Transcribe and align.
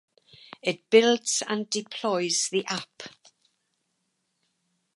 It 0.63 0.89
builds 0.89 1.43
and 1.47 1.69
deploys 1.69 2.49
the 2.51 2.65
app 2.65 3.03